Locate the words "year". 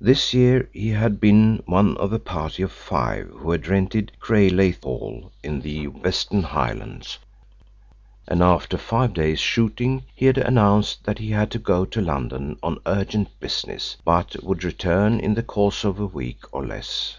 0.32-0.66